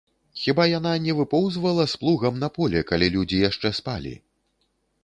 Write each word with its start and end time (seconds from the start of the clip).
Хіба 0.43 0.63
яна 0.69 0.93
не 1.03 1.13
выпоўзвала 1.19 1.85
з 1.93 2.01
плугам 2.05 2.43
на 2.45 2.51
поле, 2.59 2.79
калі 2.93 3.07
людзі 3.19 3.45
яшчэ 3.49 3.77
спалі? 3.83 4.21